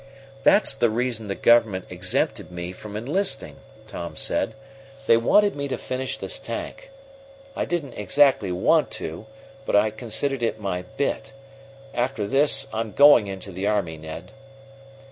[0.41, 4.55] "That's the reason the government exempted me from enlisting," Tom said.
[5.05, 6.89] "They wanted me to finish this tank.
[7.55, 9.27] I didn't exactly want to,
[9.63, 11.33] but I considered it my 'bit.'
[11.93, 14.31] After this I'm going into the army, Ned."